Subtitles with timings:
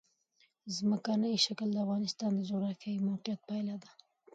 [0.77, 3.89] ځمکنی شکل د افغانستان د جغرافیایي موقیعت پایله ده.